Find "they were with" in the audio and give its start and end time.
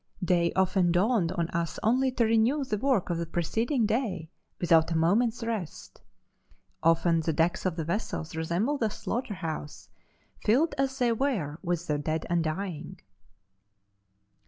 10.97-11.85